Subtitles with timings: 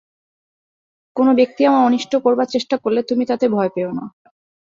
[1.15, 4.05] কোন ব্যক্তি আমার অনিষ্ট করবার চেষ্টা করলে তুমি তাতে ভয় পেও না।